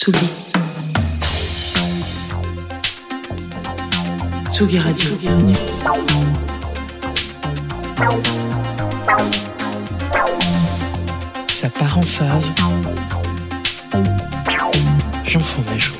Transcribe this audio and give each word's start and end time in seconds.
Tsugi. 0.00 0.26
Tsugi 4.50 4.78
Radio. 4.78 5.10
Ça 11.48 11.68
part 11.68 11.98
en 11.98 12.02
fave. 12.02 12.50
J'en 15.24 15.40
Fromageau. 15.40 15.94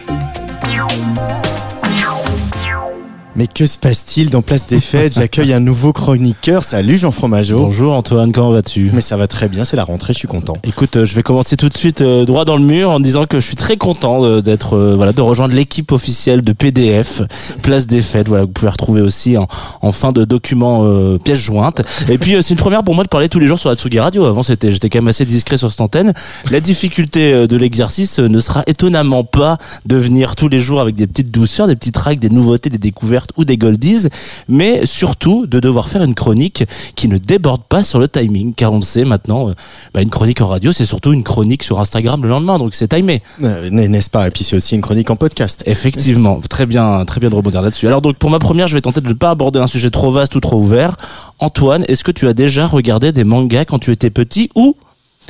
Mais 3.35 3.47
que 3.47 3.65
se 3.65 3.79
passe-t-il 3.79 4.29
dans 4.29 4.43
Place 4.43 4.67
des 4.67 4.79
Fêtes? 4.79 5.15
J'accueille 5.15 5.55
un 5.55 5.61
nouveau 5.61 5.95
chroniqueur. 5.95 6.65
Salut 6.65 6.99
Jean 6.99 7.13
Fromageau. 7.13 7.61
Bonjour 7.61 7.95
Antoine, 7.95 8.31
comment 8.31 8.51
vas-tu? 8.51 8.91
Mais 8.93 9.01
ça 9.01 9.17
va 9.17 9.27
très 9.27 9.49
bien, 9.49 9.65
c'est 9.65 9.75
la 9.77 9.85
rentrée, 9.85 10.13
je 10.13 10.19
suis 10.19 10.29
content. 10.29 10.53
Écoute, 10.65 10.97
euh, 10.99 11.07
je 11.07 11.15
vais 11.15 11.23
commencer 11.23 11.57
tout 11.57 11.71
de 11.71 11.77
suite 11.77 12.03
euh, 12.03 12.27
droit 12.27 12.45
dans 12.45 12.59
le 12.59 12.63
mur 12.63 12.91
en 12.91 13.01
disant 13.01 13.25
que 13.25 13.41
je 13.41 13.47
suis 13.47 13.57
très 13.57 13.79
content 13.79 14.23
euh, 14.23 14.43
d'être 14.43 14.77
euh, 14.77 14.95
voilà 14.97 15.15
de 15.15 15.23
rejoindre 15.23 15.55
l'équipe 15.55 15.93
officielle 15.93 16.43
de 16.43 16.53
PDF 16.53 17.23
Place 17.63 17.87
des 17.87 18.03
Fêtes. 18.03 18.29
Voilà, 18.29 18.45
vous 18.45 18.51
pouvez 18.51 18.69
retrouver 18.69 19.01
aussi 19.01 19.39
en, 19.39 19.49
en 19.81 19.93
fin 19.93 20.13
de 20.13 20.27
document 20.27 20.85
euh, 20.85 21.17
pièce 21.17 21.39
jointe. 21.39 21.81
Et 22.11 22.19
puis 22.19 22.35
euh, 22.35 22.43
c'est 22.43 22.51
une 22.53 22.61
première 22.61 22.85
pour 22.85 22.95
moi 22.95 23.03
de 23.03 23.09
parler 23.09 23.31
tous 23.31 23.39
les 23.39 23.47
jours 23.47 23.59
sur 23.59 23.71
la 23.71 23.77
Tsugi 23.77 23.99
Radio. 23.99 24.27
Avant 24.27 24.43
c'était 24.43 24.71
j'étais 24.71 24.91
quand 24.91 24.99
même 24.99 25.09
assez 25.09 25.25
discret 25.25 25.57
sur 25.57 25.71
cette 25.71 25.81
antenne. 25.81 26.13
La 26.51 26.61
difficulté 26.61 27.47
de 27.47 27.57
l'exercice 27.57 28.19
ne 28.19 28.41
sera 28.41 28.63
étonnamment 28.67 29.25
pas 29.25 29.57
de 29.87 29.97
venir 29.97 30.37
tous 30.37 30.49
les 30.51 30.61
jours 30.61 30.83
avec 30.83 30.97
des 30.97 31.07
petites 31.07 31.31
douceurs, 31.31 31.67
des 31.67 31.77
petits 31.77 31.93
tracks, 31.93 32.19
des 32.19 32.29
nouveautés, 32.29 32.69
des 32.69 32.77
découvertes 32.77 33.22
ou 33.37 33.45
des 33.45 33.57
goldies, 33.57 34.09
mais 34.49 34.87
surtout 34.87 35.47
de 35.47 35.61
devoir 35.61 35.89
faire 35.89 36.03
une 36.03 36.15
chronique 36.15 36.65
qui 36.97 37.09
ne 37.09 37.19
déborde 37.19 37.63
pas 37.69 37.83
sur 37.83 37.99
le 37.99 38.09
timing, 38.09 38.55
car 38.55 38.73
on 38.73 38.77
le 38.77 38.83
sait 38.83 39.05
maintenant, 39.05 39.49
euh, 39.49 39.55
bah, 39.95 40.03
une 40.03 40.11
chronique 40.11 40.41
en 40.41 40.49
radio, 40.49 40.73
c'est 40.73 40.87
surtout 40.87 41.13
une 41.13 41.23
chronique 41.25 41.63
sur 41.63 41.81
Instagram 41.81 42.23
le 42.23 42.29
lendemain, 42.29 42.59
donc 42.59 42.75
c'est 42.75 42.89
timé. 42.89 43.23
Euh, 43.43 43.71
N'est-ce 43.71 44.11
pas? 44.11 44.29
Et 44.29 44.31
puis 44.31 44.45
c'est 44.45 44.57
aussi 44.57 44.75
une 44.75 44.81
chronique 44.83 45.11
en 45.11 45.17
podcast. 45.17 45.63
Effectivement, 45.67 46.41
très 46.49 46.67
bien, 46.67 47.05
très 47.05 47.21
bien 47.21 47.31
de 47.31 47.35
rebondir 47.35 47.63
là-dessus. 47.63 47.87
Alors 47.87 48.03
donc 48.03 48.17
pour 48.17 48.31
ma 48.31 48.39
première, 48.39 48.69
je 48.69 48.75
vais 48.75 48.81
tenter 48.81 49.01
de 49.01 49.09
ne 49.09 49.13
pas 49.15 49.31
aborder 49.31 49.59
un 49.59 49.67
sujet 49.67 49.91
trop 49.91 50.11
vaste 50.11 50.35
ou 50.35 50.41
trop 50.41 50.59
ouvert. 50.59 50.97
Antoine, 51.39 51.85
est-ce 51.89 52.05
que 52.05 52.13
tu 52.13 52.29
as 52.29 52.35
déjà 52.35 52.67
regardé 52.67 53.13
des 53.13 53.25
mangas 53.25 53.65
quand 53.65 53.79
tu 53.79 53.91
étais 53.91 54.11
petit 54.11 54.51
ou 54.55 54.77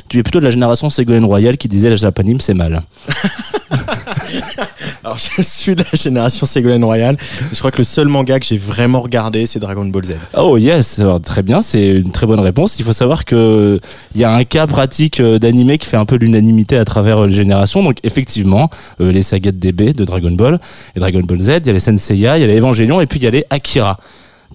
tu 0.09 0.19
es 0.19 0.23
plutôt 0.23 0.39
de 0.39 0.45
la 0.45 0.51
génération 0.51 0.89
Ségolène 0.89 1.25
Royal 1.25 1.57
qui 1.57 1.67
disait 1.67 1.89
la 1.89 1.95
japanime 1.95 2.39
c'est 2.39 2.53
mal? 2.53 2.83
Alors 5.03 5.17
je 5.17 5.41
suis 5.41 5.75
de 5.75 5.83
la 5.83 5.89
génération 5.93 6.45
Ségolène 6.45 6.83
Royal. 6.83 7.17
Je 7.51 7.59
crois 7.59 7.71
que 7.71 7.79
le 7.79 7.83
seul 7.83 8.07
manga 8.07 8.39
que 8.39 8.45
j'ai 8.45 8.57
vraiment 8.57 9.01
regardé, 9.01 9.45
c'est 9.45 9.59
Dragon 9.59 9.83
Ball 9.85 10.05
Z. 10.05 10.13
Oh 10.37 10.57
yes, 10.57 11.01
très 11.23 11.43
bien, 11.43 11.61
c'est 11.61 11.89
une 11.89 12.11
très 12.11 12.25
bonne 12.25 12.39
réponse. 12.39 12.79
Il 12.79 12.85
faut 12.85 12.93
savoir 12.93 13.25
que 13.25 13.81
il 14.15 14.21
y 14.21 14.23
a 14.23 14.33
un 14.33 14.45
cas 14.45 14.65
pratique 14.65 15.19
euh, 15.19 15.39
d'animé 15.39 15.77
qui 15.77 15.87
fait 15.87 15.97
un 15.97 16.05
peu 16.05 16.15
l'unanimité 16.15 16.77
à 16.77 16.85
travers 16.85 17.23
euh, 17.23 17.27
les 17.27 17.33
générations. 17.33 17.83
Donc 17.83 17.97
effectivement, 18.03 18.69
euh, 19.01 19.11
les 19.11 19.23
sagas 19.23 19.51
de 19.51 19.57
DB 19.57 19.93
de 19.93 20.05
Dragon 20.05 20.31
Ball 20.31 20.59
et 20.95 20.99
Dragon 20.99 21.21
Ball 21.21 21.39
Z, 21.41 21.49
il 21.63 21.67
y 21.67 21.69
a 21.69 21.73
les 21.73 21.79
Senseiya, 21.79 22.37
il 22.37 22.41
y 22.41 22.43
a 22.45 22.47
les 22.47 22.57
Evangelion 22.57 23.01
et 23.01 23.05
puis 23.05 23.19
il 23.19 23.23
y 23.23 23.27
a 23.27 23.31
les 23.31 23.43
Akira. 23.49 23.97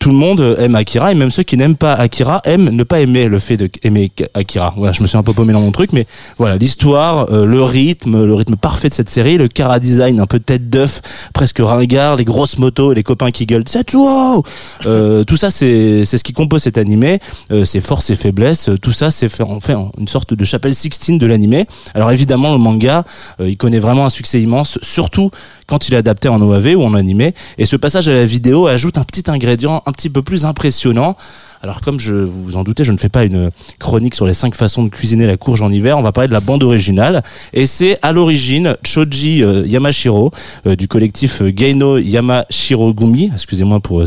Tout 0.00 0.10
le 0.10 0.16
monde 0.16 0.40
euh, 0.40 0.58
aime 0.58 0.74
Akira 0.74 1.12
et 1.12 1.14
même 1.14 1.30
ceux 1.30 1.42
qui 1.42 1.56
n'aiment 1.56 1.76
pas 1.76 1.94
Akira 1.94 2.40
aiment 2.44 2.70
ne 2.70 2.82
pas 2.84 3.00
aimer 3.00 3.28
le 3.28 3.38
fait 3.38 3.56
de 3.56 3.68
aimer 3.82 4.10
Akira. 4.34 4.74
Voilà, 4.76 4.92
je 4.92 5.02
me 5.02 5.06
suis 5.06 5.16
un 5.16 5.22
peu 5.22 5.32
paumé 5.32 5.52
dans 5.52 5.60
mon 5.60 5.72
truc, 5.72 5.92
mais 5.92 6.06
voilà 6.38 6.56
l'histoire, 6.56 7.30
euh, 7.30 7.44
le 7.44 7.62
rythme, 7.62 8.24
le 8.24 8.34
rythme 8.34 8.56
parfait 8.56 8.88
de 8.88 8.94
cette 8.94 9.08
série, 9.08 9.38
le 9.38 9.48
cara 9.48 9.80
design 9.80 10.20
un 10.20 10.26
peu 10.26 10.40
tête 10.40 10.70
d'œuf, 10.70 11.00
presque 11.34 11.58
ringard, 11.60 12.16
les 12.16 12.24
grosses 12.24 12.58
motos, 12.58 12.92
les 12.92 13.02
copains 13.02 13.30
qui 13.30 13.46
gueulent 13.46 13.68
Setsuo 13.68 14.44
euh, 14.86 15.24
Tout 15.24 15.36
ça 15.36 15.50
c'est 15.50 16.04
c'est 16.04 16.18
ce 16.18 16.24
qui 16.24 16.32
compose 16.32 16.62
cet 16.62 16.78
animé, 16.78 17.20
euh, 17.52 17.64
ses 17.64 17.80
forces 17.80 18.10
et 18.10 18.16
faiblesses, 18.16 18.68
euh, 18.68 18.78
tout 18.78 18.92
ça 18.92 19.10
c'est 19.10 19.28
fait 19.28 19.42
en 19.42 19.60
fait 19.60 19.74
une 19.98 20.08
sorte 20.08 20.34
de 20.34 20.44
chapelle 20.44 20.74
Sixtine 20.74 21.18
de 21.18 21.26
l'animé. 21.26 21.66
Alors 21.94 22.10
évidemment 22.10 22.52
le 22.52 22.58
manga, 22.58 23.04
euh, 23.40 23.48
il 23.48 23.56
connaît 23.56 23.78
vraiment 23.78 24.06
un 24.06 24.10
succès 24.10 24.40
immense, 24.40 24.78
surtout 24.82 25.30
quand 25.66 25.88
il 25.88 25.94
est 25.94 25.98
adapté 25.98 26.28
en 26.28 26.40
OAV 26.40 26.76
ou 26.76 26.82
en 26.82 26.94
animé. 26.94 27.34
Et 27.58 27.66
ce 27.66 27.76
passage 27.76 28.08
à 28.08 28.12
la 28.12 28.24
vidéo 28.24 28.66
ajoute 28.66 28.98
un 28.98 29.04
petit 29.04 29.30
ingrédient 29.30 29.82
un 29.88 29.92
petit 29.92 30.10
peu 30.10 30.22
plus 30.22 30.44
impressionnant. 30.44 31.16
Alors 31.62 31.80
comme 31.80 31.98
je 31.98 32.14
vous 32.14 32.44
vous 32.44 32.56
en 32.56 32.62
doutez, 32.62 32.84
je 32.84 32.92
ne 32.92 32.98
fais 32.98 33.08
pas 33.08 33.24
une 33.24 33.50
chronique 33.78 34.14
sur 34.14 34.26
les 34.26 34.34
cinq 34.34 34.54
façons 34.54 34.84
de 34.84 34.90
cuisiner 34.90 35.26
la 35.26 35.36
courge 35.36 35.60
en 35.60 35.72
hiver. 35.72 35.98
On 35.98 36.02
va 36.02 36.12
parler 36.12 36.28
de 36.28 36.32
la 36.32 36.40
bande 36.40 36.62
originale. 36.62 37.24
Et 37.52 37.66
c'est 37.66 37.98
à 38.02 38.12
l'origine 38.12 38.76
Choji 38.84 39.42
euh, 39.42 39.66
Yamashiro 39.66 40.30
euh, 40.66 40.76
du 40.76 40.86
collectif 40.86 41.42
euh, 41.42 41.50
Geino 41.54 41.98
Yamashirogumi. 41.98 43.30
Excusez-moi 43.32 43.80
pour 43.80 44.00
euh, 44.00 44.06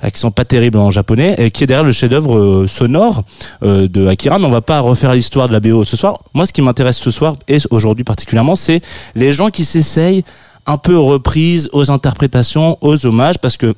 accent 0.00 0.30
pas 0.30 0.44
terrible 0.44 0.78
en 0.78 0.90
japonais, 0.90 1.34
et 1.38 1.50
qui 1.50 1.64
est 1.64 1.66
derrière 1.66 1.84
le 1.84 1.92
chef-d'œuvre 1.92 2.66
sonore 2.66 3.22
de 3.62 4.06
Akira. 4.08 4.38
Mais 4.38 4.46
on 4.46 4.50
va 4.50 4.60
pas 4.60 4.80
refaire 4.80 5.14
l'histoire 5.14 5.48
de 5.48 5.52
la 5.52 5.60
BO 5.60 5.84
ce 5.84 5.96
soir. 5.96 6.18
Moi, 6.34 6.44
ce 6.44 6.52
qui 6.52 6.60
m'intéresse 6.60 6.98
ce 6.98 7.12
soir 7.12 7.36
et 7.46 7.58
aujourd'hui 7.70 8.02
particulièrement, 8.02 8.56
c'est 8.56 8.82
les 9.14 9.30
gens 9.30 9.50
qui 9.50 9.64
s'essayent 9.64 10.24
un 10.66 10.76
peu 10.76 10.94
aux 10.94 11.06
reprises, 11.06 11.68
aux 11.72 11.90
interprétations, 11.90 12.78
aux 12.80 13.06
hommages, 13.06 13.38
parce 13.38 13.56
que 13.56 13.74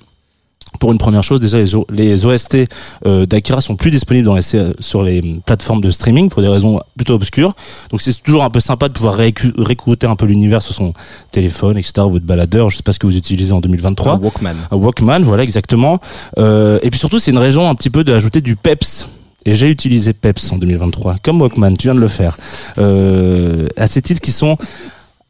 pour 0.80 0.92
une 0.92 0.98
première 0.98 1.22
chose, 1.22 1.40
déjà 1.40 1.58
les, 1.58 1.74
O- 1.74 1.86
les 1.90 2.26
OST 2.26 2.58
euh, 3.06 3.26
d'Akira 3.26 3.60
sont 3.60 3.76
plus 3.76 3.90
disponibles 3.90 4.26
dans 4.26 4.34
les, 4.34 4.42
sur 4.80 5.02
les 5.02 5.22
plateformes 5.46 5.80
de 5.80 5.90
streaming 5.90 6.28
pour 6.28 6.42
des 6.42 6.48
raisons 6.48 6.80
plutôt 6.96 7.14
obscures. 7.14 7.54
Donc 7.90 8.00
c'est 8.02 8.12
toujours 8.22 8.44
un 8.44 8.50
peu 8.50 8.60
sympa 8.60 8.88
de 8.88 8.92
pouvoir 8.92 9.14
réécouter 9.14 10.06
un 10.06 10.16
peu 10.16 10.26
l'univers 10.26 10.62
sur 10.62 10.74
son 10.74 10.92
téléphone, 11.30 11.78
etc. 11.78 11.92
ou 12.06 12.10
votre 12.10 12.26
baladeur. 12.26 12.70
Je 12.70 12.76
sais 12.76 12.82
pas 12.82 12.92
ce 12.92 12.98
que 12.98 13.06
vous 13.06 13.16
utilisez 13.16 13.52
en 13.52 13.60
2023. 13.60 14.12
Un 14.14 14.18
Walkman. 14.18 14.54
Un 14.70 14.76
Walkman, 14.76 15.20
voilà 15.22 15.42
exactement. 15.42 16.00
Euh, 16.38 16.78
et 16.82 16.90
puis 16.90 16.98
surtout, 16.98 17.18
c'est 17.18 17.30
une 17.30 17.38
raison 17.38 17.68
un 17.68 17.74
petit 17.74 17.90
peu 17.90 18.04
d'ajouter 18.04 18.40
du 18.40 18.56
peps. 18.56 19.08
Et 19.46 19.54
j'ai 19.54 19.68
utilisé 19.68 20.14
Peps 20.14 20.52
en 20.52 20.56
2023, 20.56 21.16
comme 21.22 21.42
Walkman, 21.42 21.76
tu 21.76 21.88
viens 21.88 21.94
de 21.94 22.00
le 22.00 22.08
faire. 22.08 22.34
Euh, 22.78 23.68
à 23.76 23.86
ces 23.86 24.00
titres 24.00 24.22
qui 24.22 24.32
sont 24.32 24.56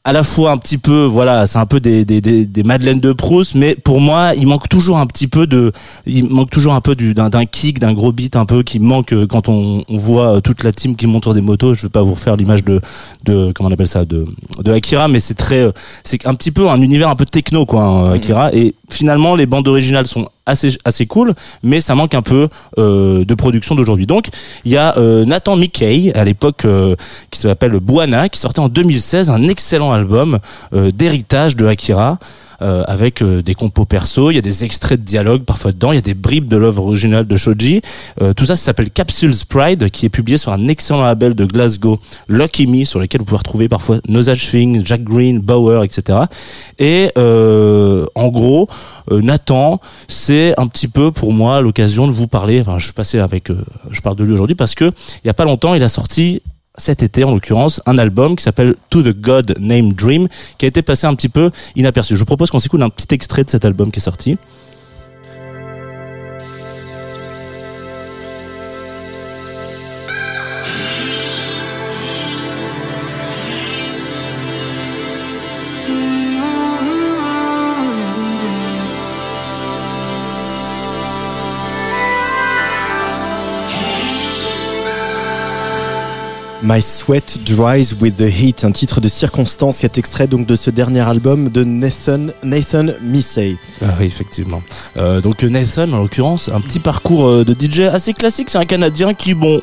à 0.06 0.12
la 0.12 0.22
fois 0.22 0.50
un 0.50 0.59
petit 0.59 0.76
peu, 0.76 1.04
voilà, 1.04 1.47
c'est 1.47 1.59
un 1.59 1.65
peu 1.65 1.81
des, 1.81 2.04
des, 2.04 2.20
des, 2.20 2.62
Madeleines 2.62 3.00
de 3.00 3.15
Proust, 3.15 3.54
mais 3.54 3.75
pour 3.75 4.00
moi, 4.00 4.32
il 4.37 4.47
manque 4.47 4.69
toujours 4.69 4.98
un 4.98 5.06
petit 5.06 5.28
peu 5.28 5.47
de, 5.47 5.72
il 6.04 6.28
manque 6.28 6.50
toujours 6.50 6.75
un 6.75 6.82
peu 6.82 6.94
du, 6.94 7.15
d'un, 7.15 7.47
kick, 7.47 7.78
d'un 7.78 7.94
gros 7.94 8.12
beat 8.12 8.37
un 8.37 8.44
peu 8.44 8.62
qui 8.62 8.81
manque 8.81 9.15
euh, 9.15 9.26
quand 9.26 9.48
on, 9.48 9.82
on 9.88 9.97
voit 9.97 10.37
euh, 10.37 10.41
toute 10.41 10.62
la 10.62 10.72
team 10.72 10.94
qui 10.94 11.06
monte 11.06 11.25
sur 11.25 11.32
des 11.32 11.41
motos. 11.41 11.72
Je 11.72 11.84
vais 11.84 11.88
pas 11.88 12.03
vous 12.03 12.12
refaire 12.12 12.37
l'image 12.37 12.62
de, 12.65 12.82
de, 13.25 13.50
comment 13.53 13.70
on 13.70 13.72
appelle 13.72 13.87
ça, 13.87 14.04
de, 14.04 14.26
de 14.62 14.72
Akira, 14.72 15.09
mais 15.09 15.20
c'est 15.20 15.34
très, 15.34 15.60
euh, 15.60 15.72
c'est 16.04 16.26
un 16.26 16.34
petit 16.34 16.50
peu 16.50 16.69
un 16.69 16.82
univers 16.82 17.09
un 17.09 17.16
peu 17.16 17.25
techno, 17.25 17.65
quoi, 17.65 17.84
hein, 17.84 18.12
Akira. 18.12 18.53
Et 18.54 18.75
finalement, 18.91 19.34
les 19.34 19.47
bandes 19.47 19.69
originales 19.69 20.06
sont 20.06 20.28
assez 20.47 20.77
assez 20.84 21.06
cool, 21.06 21.34
mais 21.62 21.81
ça 21.81 21.94
manque 21.94 22.15
un 22.15 22.22
peu 22.22 22.49
euh, 22.78 23.25
de 23.25 23.34
production 23.34 23.75
d'aujourd'hui. 23.75 24.06
Donc, 24.06 24.28
il 24.65 24.72
y 24.72 24.77
a 24.77 24.97
euh, 24.99 25.25
Nathan 25.25 25.56
Mickey 25.56 26.12
à 26.15 26.25
l'époque 26.25 26.65
euh, 26.65 26.97
qui 27.31 27.41
s'appelle 27.41 27.78
Buana, 27.81 28.28
qui 28.28 28.38
sortait 28.41 28.60
en 28.60 28.69
2016 28.69 29.31
un 29.31 29.43
excellent 29.49 29.93
album 29.93 30.38
euh, 30.75 30.91
d'héritage 30.91 31.56
de 31.56 31.66
Akira. 31.66 32.19
euh, 32.62 32.84
avec 32.87 33.21
euh, 33.21 33.43
des 33.43 33.54
compos 33.54 33.84
perso, 33.84 34.31
il 34.31 34.37
y 34.37 34.38
a 34.38 34.41
des 34.41 34.65
extraits 34.65 35.00
de 35.00 35.04
dialogue 35.04 35.43
parfois 35.43 35.72
dedans, 35.72 35.91
il 35.93 35.97
y 35.97 35.99
a 35.99 36.09
des 36.12 36.15
bribes 36.15 36.47
de 36.47 36.56
l'œuvre 36.56 36.84
originale 36.84 37.27
de 37.27 37.37
Shoji. 37.37 37.83
Tout 38.37 38.44
ça, 38.44 38.54
ça 38.54 38.65
s'appelle 38.66 38.91
Capsules 38.91 39.34
Pride, 39.49 39.91
qui 39.91 40.06
est 40.06 40.09
publié 40.19 40.38
sur 40.38 40.53
un 40.53 40.69
excellent 40.69 41.03
label 41.03 41.34
de 41.34 41.44
Glasgow, 41.47 41.99
Lucky 42.28 42.66
Me, 42.66 42.84
sur 42.84 43.00
lequel 43.00 43.21
vous 43.21 43.25
pouvez 43.27 43.38
retrouver 43.38 43.69
parfois 43.69 43.99
Nosage 44.09 44.49
Thing, 44.50 44.83
Jack 44.87 45.03
Green, 45.03 45.41
Bauer, 45.41 45.83
etc. 45.84 46.19
Et 46.78 47.10
en 47.16 48.28
gros, 48.28 48.69
Nathan, 49.10 49.81
c'est 50.09 50.34
un 50.56 50.67
petit 50.67 50.89
peu 50.89 51.11
pour 51.12 51.33
moi 51.33 51.61
l'occasion 51.61 52.06
de 52.06 52.12
vous 52.12 52.27
parler. 52.27 52.61
Enfin, 52.61 52.78
je 52.78 52.84
suis 52.84 52.93
passé 52.93 53.19
avec, 53.19 53.50
euh, 53.50 53.65
je 53.91 54.00
parle 54.00 54.17
de 54.17 54.25
lui 54.25 54.33
aujourd'hui 54.33 54.56
parce 54.56 54.75
que 54.75 54.84
il 54.84 55.27
y 55.27 55.31
a 55.31 55.34
pas 55.34 55.45
longtemps, 55.45 55.75
il 55.75 55.83
a 55.83 55.89
sorti 55.89 56.43
cet 56.77 57.03
été 57.03 57.22
en 57.25 57.33
l'occurrence 57.33 57.81
un 57.87 57.99
album 57.99 58.34
qui 58.37 58.43
s'appelle 58.43 58.75
To 58.91 59.03
the 59.03 59.15
God 59.21 59.56
Named 59.61 59.95
Dream 59.95 60.28
qui 60.59 60.65
a 60.65 60.69
été 60.69 60.83
passé 60.83 61.06
un 61.06 61.15
petit 61.15 61.28
peu 61.28 61.50
inaperçu. 61.77 62.15
Je 62.15 62.21
vous 62.21 62.27
propose 62.27 62.50
qu'on 62.50 62.59
s'écoute 62.59 62.83
un 62.83 62.91
petit 62.91 63.15
extrait 63.15 63.45
de 63.45 63.50
cet 63.50 63.65
album 63.65 63.91
qui 63.91 64.00
est 64.00 64.03
sorti. 64.03 64.37
My 86.65 86.81
Sweat 86.81 87.41
Dries 87.45 87.95
with 88.01 88.16
the 88.16 88.22
Heat, 88.22 88.65
un 88.65 88.72
titre 88.72 89.03
de 89.03 89.09
circonstance 89.09 89.81
qui 89.81 89.84
est 89.84 89.99
extrait 89.99 90.27
donc 90.27 90.47
de 90.47 90.57
ce 90.57 90.71
dernier 90.71 91.01
album 91.01 91.51
de 91.51 91.63
Nathan, 91.63 92.28
Nathan 92.43 92.87
Missey. 93.03 93.59
Ah 93.83 93.89
oui, 94.01 94.07
effectivement. 94.07 94.63
Euh, 94.97 95.21
donc 95.21 95.43
Nathan, 95.43 95.93
en 95.93 95.99
l'occurrence, 95.99 96.49
un 96.49 96.63
petit 96.63 96.81
parcours 96.81 97.27
euh, 97.27 97.45
de 97.45 97.53
DJ 97.53 97.81
assez 97.81 98.15
classique. 98.15 98.49
C'est 98.49 98.57
un 98.57 98.65
Canadien 98.65 99.13
qui, 99.13 99.34
bon, 99.34 99.61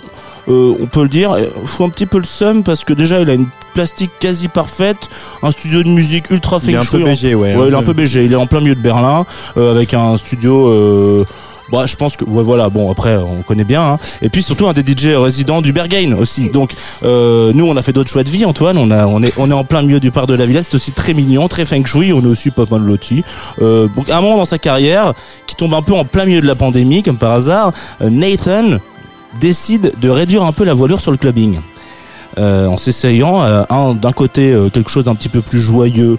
euh, 0.48 0.76
on 0.80 0.86
peut 0.86 1.02
le 1.02 1.10
dire, 1.10 1.36
fout 1.66 1.88
un 1.88 1.90
petit 1.90 2.06
peu 2.06 2.20
le 2.20 2.24
seum 2.24 2.64
parce 2.64 2.84
que 2.84 2.94
déjà, 2.94 3.20
il 3.20 3.32
a 3.32 3.34
une 3.34 3.48
plastique 3.74 4.12
quasi 4.20 4.48
parfaite, 4.48 5.10
un 5.42 5.50
studio 5.50 5.82
de 5.82 5.90
musique 5.90 6.30
ultra 6.30 6.60
Il 6.62 6.76
est 6.76 6.78
un 6.78 6.86
peu 6.86 7.00
feng 7.00 7.06
BG, 7.06 7.34
ouais. 7.34 7.56
Ouais, 7.56 7.68
il 7.68 7.74
est 7.74 7.76
hein. 7.76 7.80
un 7.80 7.84
peu 7.84 7.94
BG. 7.94 8.26
Il 8.26 8.34
est 8.34 8.36
en 8.36 8.46
plein 8.46 8.60
milieu 8.60 8.76
de 8.76 8.82
Berlin, 8.82 9.26
euh, 9.58 9.72
avec 9.72 9.96
un 9.96 10.18
studio 10.18 11.26
Bah, 11.72 11.86
je 11.86 11.96
pense 11.96 12.18
que 12.18 12.26
ouais, 12.26 12.44
voilà. 12.44 12.70
Bon, 12.70 12.92
après, 12.92 13.16
on 13.18 13.42
connaît 13.42 13.64
bien. 13.64 13.82
Hein. 13.82 14.00
Et 14.22 14.30
puis 14.30 14.44
surtout 14.44 14.68
un 14.68 14.74
des 14.74 14.82
DJ 14.82 15.16
résidents 15.16 15.62
du 15.62 15.74
Berghain 15.74 16.16
aussi. 16.18 16.50
Donc, 16.50 16.74
euh, 17.04 17.52
nous, 17.54 17.66
on 17.66 17.78
a 17.78 17.82
fait 17.82 17.94
d'autres 17.94 18.10
choix 18.10 18.24
de 18.24 18.30
vie, 18.30 18.46
Antoine. 18.46 18.78
On 18.78 19.24
est 19.24 19.54
en 19.54 19.64
plein 19.64 19.82
milieu 19.82 20.00
du 20.00 20.12
parc 20.12 20.28
de 20.28 20.36
la 20.36 20.46
Villette. 20.46 20.66
C'est 20.66 20.76
aussi 20.76 20.92
très 20.92 21.14
mignon, 21.14 21.48
très 21.48 21.66
feng 21.66 21.86
shui. 21.86 22.14
On 22.14 22.22
est 22.22 22.28
aussi 22.28 22.52
pas 22.52 22.66
mal 22.70 22.82
loti. 22.82 23.24
Euh, 23.62 23.88
donc, 23.96 24.10
à 24.10 24.18
un 24.18 24.22
moment 24.22 24.38
dans 24.38 24.46
sa 24.46 24.58
carrière, 24.58 25.14
qui 25.48 25.56
tombe 25.56 25.74
un 25.74 25.82
peu 25.82 25.94
en 25.94 26.06
plein 26.06 26.26
milieu 26.26 26.42
de 26.42 26.48
la 26.48 26.56
pandémie, 26.56 27.04
comme 27.04 27.18
par 27.18 27.32
hasard, 27.32 27.72
euh, 28.02 28.10
Nathan 28.10 28.80
décide 29.40 29.94
de 30.00 30.10
réduire 30.10 30.44
un 30.44 30.52
peu 30.52 30.66
la 30.66 30.74
voilure 30.74 31.00
sur 31.00 31.12
le 31.12 31.18
clubbing. 31.18 31.60
Euh, 32.38 32.66
en 32.68 32.78
s'essayant 32.78 33.44
euh, 33.44 33.64
un 33.70 33.94
d'un 33.94 34.14
côté 34.14 34.54
euh, 34.54 34.70
quelque 34.70 34.90
chose 34.90 35.04
d'un 35.04 35.16
petit 35.16 35.28
peu 35.28 35.42
plus 35.42 35.60
joyeux 35.60 36.18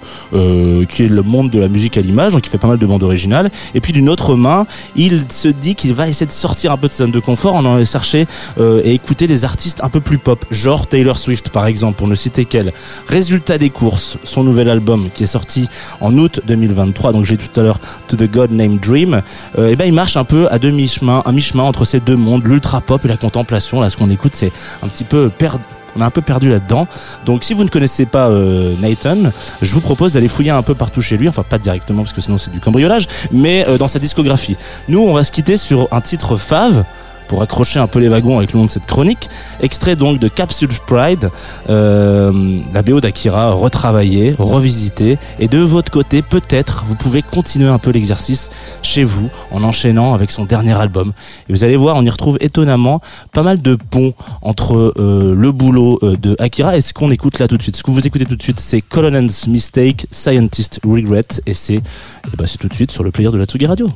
qui 0.88 1.04
est 1.04 1.08
le 1.08 1.22
monde 1.22 1.50
de 1.50 1.58
la 1.58 1.68
musique 1.68 1.96
à 1.96 2.00
l'image 2.00 2.32
donc 2.32 2.46
il 2.46 2.50
fait 2.50 2.58
pas 2.58 2.68
mal 2.68 2.78
de 2.78 2.86
bandes 2.86 3.02
originales. 3.02 3.50
Et 3.74 3.80
puis 3.80 3.92
d'une 3.92 4.08
autre 4.08 4.36
main 4.36 4.66
il 4.96 5.24
se 5.30 5.48
dit 5.48 5.74
qu'il 5.74 5.94
va 5.94 6.08
essayer 6.08 6.26
de 6.26 6.32
sortir 6.32 6.72
un 6.72 6.76
peu 6.76 6.88
de 6.88 6.92
sa 6.92 7.04
zone 7.04 7.10
de 7.10 7.20
confort 7.20 7.54
en 7.54 7.60
allant 7.60 7.84
chercher 7.84 8.26
et 8.58 8.94
écouter 8.94 9.26
des 9.26 9.44
artistes 9.44 9.82
un 9.82 9.88
peu 9.88 10.00
plus 10.00 10.18
pop. 10.18 10.44
Genre 10.50 10.86
Taylor 10.86 11.16
Swift 11.16 11.50
par 11.50 11.66
exemple 11.66 11.96
pour 11.96 12.08
ne 12.08 12.14
citer 12.14 12.44
qu'elle. 12.44 12.72
Résultat 13.06 13.58
des 13.58 13.70
courses 13.70 14.18
son 14.24 14.44
nouvel 14.44 14.68
album 14.68 15.08
qui 15.14 15.24
est 15.24 15.26
sorti 15.26 15.68
en 16.00 16.16
août 16.18 16.40
2023 16.46 17.12
donc 17.12 17.24
j'ai 17.24 17.36
tout 17.36 17.60
à 17.60 17.62
l'heure 17.62 17.80
To 18.08 18.16
the 18.16 18.30
God 18.30 18.50
Named 18.52 18.80
Dream 18.80 19.22
et 19.58 19.76
ben 19.76 19.84
il 19.84 19.92
marche 19.92 20.16
un 20.16 20.24
peu 20.24 20.48
à 20.50 20.58
demi 20.58 20.88
chemin 20.88 21.22
à 21.24 21.32
mi 21.32 21.40
chemin 21.40 21.64
entre 21.64 21.84
ces 21.84 22.00
deux 22.00 22.16
mondes. 22.16 22.46
L'ultra 22.46 22.80
pop 22.80 23.04
et 23.04 23.08
la 23.08 23.16
contemplation 23.16 23.80
là 23.80 23.90
ce 23.90 23.96
qu'on 23.96 24.10
écoute 24.10 24.32
c'est 24.34 24.52
un 24.82 24.88
petit 24.88 25.04
peu 25.04 25.30
perdu 25.30 25.62
on 25.96 26.00
a 26.00 26.06
un 26.06 26.10
peu 26.10 26.22
perdu 26.22 26.50
là-dedans. 26.50 26.86
Donc 27.24 27.44
si 27.44 27.54
vous 27.54 27.64
ne 27.64 27.68
connaissez 27.68 28.06
pas 28.06 28.28
euh, 28.28 28.74
Nathan, 28.80 29.30
je 29.60 29.74
vous 29.74 29.80
propose 29.80 30.14
d'aller 30.14 30.28
fouiller 30.28 30.50
un 30.50 30.62
peu 30.62 30.74
partout 30.74 31.00
chez 31.00 31.16
lui, 31.16 31.28
enfin 31.28 31.42
pas 31.42 31.58
directement 31.58 32.02
parce 32.02 32.12
que 32.12 32.20
sinon 32.20 32.38
c'est 32.38 32.50
du 32.50 32.60
cambriolage, 32.60 33.08
mais 33.30 33.66
euh, 33.68 33.78
dans 33.78 33.88
sa 33.88 33.98
discographie. 33.98 34.56
Nous, 34.88 35.00
on 35.00 35.12
va 35.12 35.22
se 35.22 35.32
quitter 35.32 35.56
sur 35.56 35.88
un 35.92 36.00
titre 36.00 36.36
fave 36.36 36.84
pour 37.32 37.40
accrocher 37.40 37.78
un 37.78 37.86
peu 37.86 37.98
les 37.98 38.08
wagons 38.08 38.36
avec 38.36 38.52
le 38.52 38.58
nom 38.58 38.66
de 38.66 38.70
cette 38.70 38.84
chronique. 38.84 39.30
Extrait 39.62 39.96
donc 39.96 40.18
de 40.18 40.28
Capsule 40.28 40.68
Pride, 40.86 41.30
euh, 41.70 42.60
la 42.74 42.82
BO 42.82 43.00
d'Akira 43.00 43.52
retravaillée, 43.52 44.34
revisitée. 44.38 45.16
Et 45.38 45.48
de 45.48 45.56
votre 45.56 45.90
côté, 45.90 46.20
peut-être, 46.20 46.84
vous 46.84 46.94
pouvez 46.94 47.22
continuer 47.22 47.70
un 47.70 47.78
peu 47.78 47.90
l'exercice 47.90 48.50
chez 48.82 49.02
vous 49.02 49.30
en 49.50 49.62
enchaînant 49.62 50.12
avec 50.12 50.30
son 50.30 50.44
dernier 50.44 50.78
album. 50.78 51.14
Et 51.48 51.54
vous 51.54 51.64
allez 51.64 51.76
voir, 51.76 51.96
on 51.96 52.04
y 52.04 52.10
retrouve 52.10 52.36
étonnamment 52.42 53.00
pas 53.32 53.42
mal 53.42 53.62
de 53.62 53.76
ponts 53.76 54.12
entre 54.42 54.92
euh, 54.98 55.34
le 55.34 55.52
boulot 55.52 56.00
euh, 56.02 56.18
de 56.18 56.36
Akira 56.38 56.76
et 56.76 56.82
ce 56.82 56.92
qu'on 56.92 57.10
écoute 57.10 57.38
là 57.38 57.48
tout 57.48 57.56
de 57.56 57.62
suite. 57.62 57.76
Ce 57.76 57.82
que 57.82 57.90
vous 57.90 58.06
écoutez 58.06 58.26
tout 58.26 58.36
de 58.36 58.42
suite, 58.42 58.60
c'est 58.60 58.82
Colonel's 58.82 59.46
Mistake, 59.46 60.06
Scientist 60.10 60.80
Regret, 60.84 61.22
et 61.46 61.54
c'est 61.54 61.76
eh 61.80 62.36
ben, 62.36 62.44
c'est 62.44 62.58
tout 62.58 62.68
de 62.68 62.74
suite 62.74 62.90
sur 62.90 63.02
le 63.02 63.10
player 63.10 63.30
de 63.30 63.38
la 63.38 63.46
Tsugi 63.46 63.64
Radio. 63.64 63.88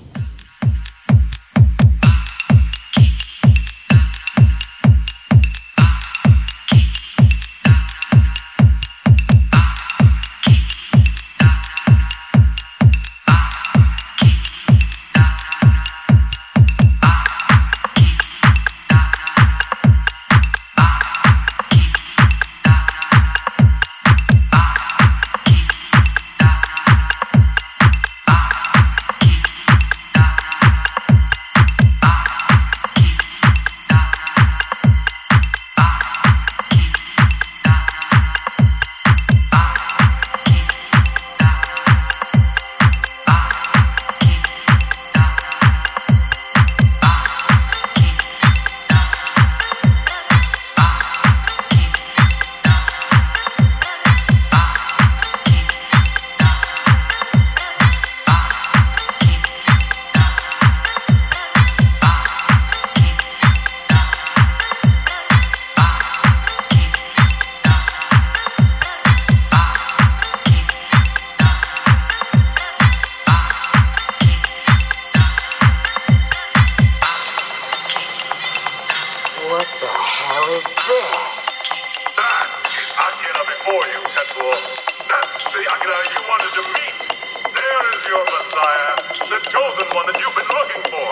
Chosen 89.51 89.87
one 89.95 90.07
that 90.11 90.19
you've 90.19 90.35
been 90.35 90.51
looking 90.51 90.83
for. 90.91 91.11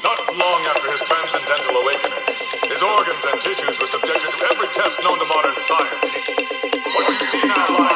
Not 0.00 0.18
long 0.36 0.60
after 0.72 0.90
his 0.90 1.02
transcendental 1.04 1.76
awakening, 1.84 2.24
his 2.68 2.80
organs 2.80 3.24
and 3.28 3.40
tissues 3.40 3.78
were 3.78 3.86
subjected 3.86 4.30
to 4.32 4.40
every 4.52 4.68
test 4.72 5.04
known 5.04 5.18
to 5.18 5.26
modern 5.28 5.56
science. 5.60 6.08
What 6.96 7.04
you 7.12 7.18
see 7.28 7.44
now 7.44 7.93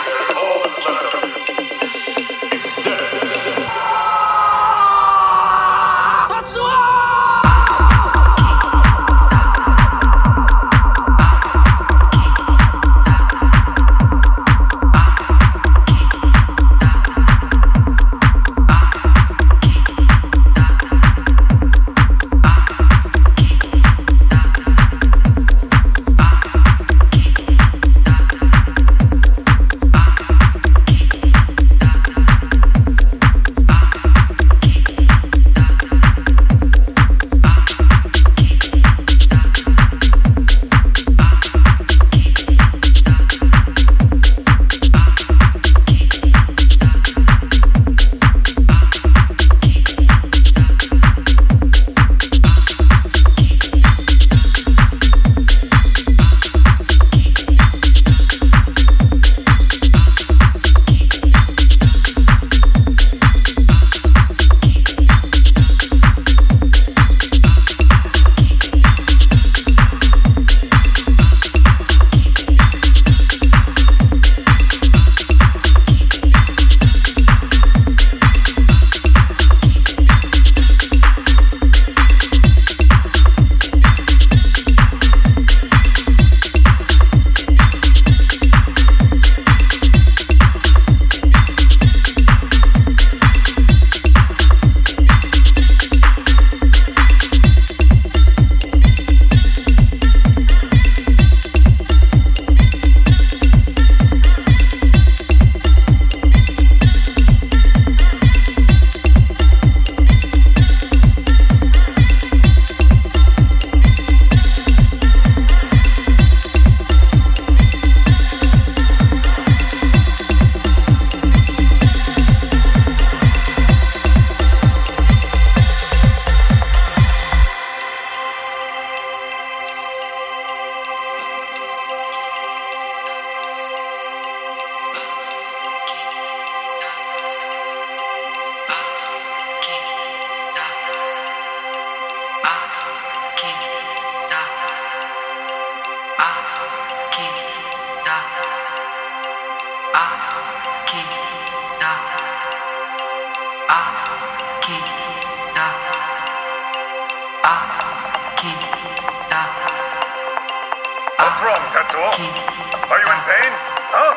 Are 161.89 161.97
you 161.97 163.09
in 163.09 163.21
pain? 163.25 163.53
Huh? 163.89 164.13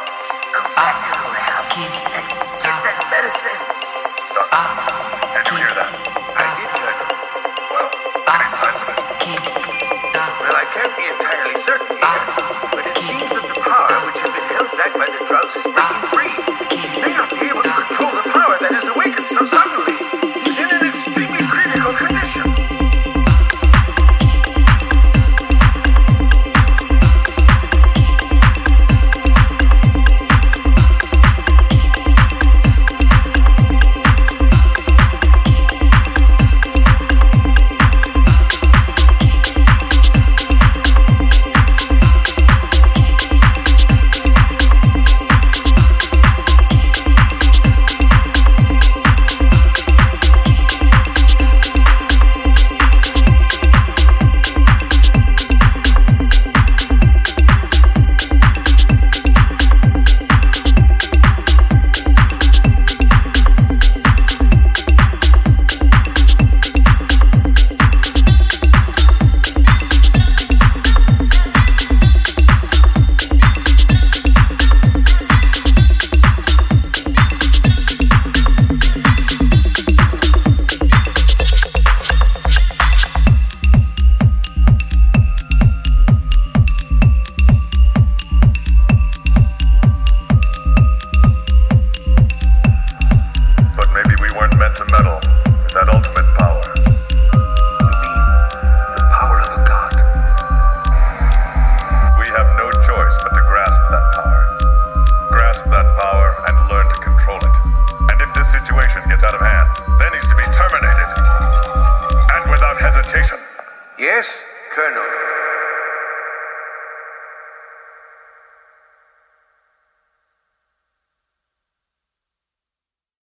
Go 0.51 0.61
back 0.75 0.99
to 0.99 1.09
the 1.15 1.27
lab. 1.31 1.71
Get 1.71 2.83
that 2.83 3.07
medicine. 3.09 3.70